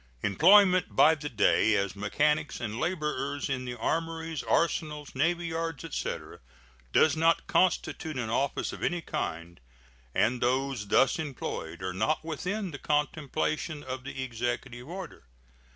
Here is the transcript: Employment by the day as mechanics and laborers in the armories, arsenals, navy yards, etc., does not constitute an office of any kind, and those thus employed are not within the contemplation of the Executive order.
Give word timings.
Employment 0.23 0.95
by 0.95 1.13
the 1.13 1.29
day 1.29 1.75
as 1.75 1.95
mechanics 1.95 2.59
and 2.59 2.79
laborers 2.79 3.49
in 3.51 3.65
the 3.65 3.77
armories, 3.77 4.41
arsenals, 4.41 5.13
navy 5.13 5.45
yards, 5.45 5.83
etc., 5.85 6.39
does 6.91 7.15
not 7.15 7.45
constitute 7.45 8.17
an 8.17 8.31
office 8.31 8.73
of 8.73 8.81
any 8.81 9.01
kind, 9.03 9.59
and 10.15 10.41
those 10.41 10.87
thus 10.87 11.19
employed 11.19 11.83
are 11.83 11.93
not 11.93 12.25
within 12.25 12.71
the 12.71 12.79
contemplation 12.79 13.83
of 13.83 14.03
the 14.03 14.23
Executive 14.23 14.89
order. 14.89 15.25